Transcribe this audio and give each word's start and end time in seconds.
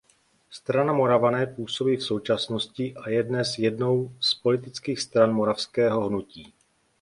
Strana 0.49 0.93
Moravané 0.93 1.47
působí 1.55 1.95
v 1.97 2.03
současnosti 2.03 2.95
a 2.95 3.09
je 3.09 3.23
dnes 3.23 3.57
jednou 3.59 4.13
z 4.19 4.33
politických 4.33 4.99
stran 5.01 5.33
moravského 5.33 6.07
hnutí. 6.07 6.53